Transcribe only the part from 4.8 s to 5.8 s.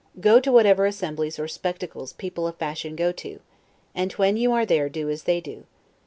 do as they do.